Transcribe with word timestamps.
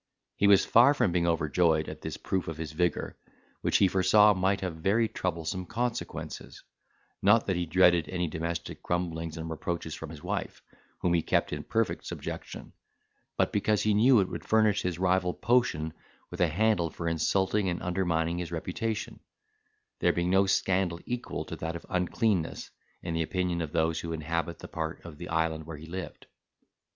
He 0.35 0.47
was 0.47 0.65
far 0.65 0.95
from 0.95 1.11
being 1.11 1.27
overjoyed 1.27 1.87
at 1.87 2.01
this 2.01 2.17
proof 2.17 2.47
of 2.47 2.57
his 2.57 2.71
vigour, 2.71 3.19
which 3.61 3.77
he 3.77 3.87
foresaw 3.87 4.33
might 4.33 4.61
have 4.61 4.77
very 4.77 5.07
troublesome 5.07 5.67
consequences; 5.67 6.63
not 7.21 7.45
that 7.45 7.55
he 7.55 7.67
dreaded 7.67 8.09
any 8.09 8.27
domestic 8.27 8.81
grumblings 8.81 9.37
and 9.37 9.47
reproaches 9.47 9.93
from 9.93 10.09
his 10.09 10.23
wife, 10.23 10.63
whom 11.01 11.13
he 11.13 11.21
kept 11.21 11.53
in 11.53 11.61
perfect 11.61 12.07
subjection; 12.07 12.73
but 13.37 13.53
because 13.53 13.83
he 13.83 13.93
knew 13.93 14.19
it 14.19 14.27
would 14.27 14.43
furnish 14.43 14.81
his 14.81 14.97
rival 14.97 15.35
Potion 15.35 15.93
with 16.31 16.41
a 16.41 16.47
handle 16.47 16.89
for 16.89 17.07
insulting 17.07 17.69
and 17.69 17.83
undermining 17.83 18.39
his 18.39 18.51
reputation, 18.51 19.19
there 19.99 20.11
being 20.13 20.31
no 20.31 20.47
scandal 20.47 20.99
equal 21.05 21.45
to 21.45 21.55
that 21.57 21.75
of 21.75 21.85
uncleanness, 21.89 22.71
in 23.03 23.13
the 23.13 23.21
opinion 23.21 23.61
of 23.61 23.71
those 23.71 23.99
who 23.99 24.13
inhabit 24.13 24.57
the 24.57 24.67
part 24.67 25.05
of 25.05 25.19
the 25.19 25.29
island 25.29 25.67
where 25.67 25.77
he 25.77 25.85
lived. 25.85 26.25